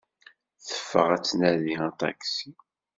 [0.65, 2.51] Teffeɣ ad d-tnadi aṭaksi.